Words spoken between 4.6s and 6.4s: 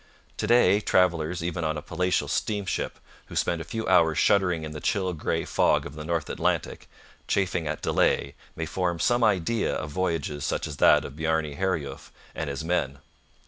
in the chill grey fog of the North